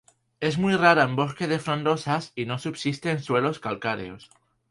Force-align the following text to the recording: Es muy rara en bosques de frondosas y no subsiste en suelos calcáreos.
Es 0.39 0.57
muy 0.57 0.73
rara 0.75 1.03
en 1.03 1.15
bosques 1.15 1.47
de 1.47 1.59
frondosas 1.59 2.31
y 2.33 2.47
no 2.47 2.57
subsiste 2.57 3.11
en 3.11 3.21
suelos 3.21 3.59
calcáreos. 3.59 4.31